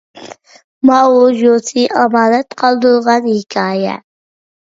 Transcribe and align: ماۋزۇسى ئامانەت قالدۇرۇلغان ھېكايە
ماۋزۇسى 0.89 1.83
ئامانەت 1.99 2.57
قالدۇرۇلغان 2.63 3.27
ھېكايە 3.35 3.93